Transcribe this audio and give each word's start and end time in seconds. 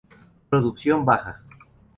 Producción 0.49 1.05
baja. 1.05 1.43